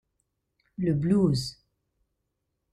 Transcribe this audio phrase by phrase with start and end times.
[0.79, 1.61] Le blues.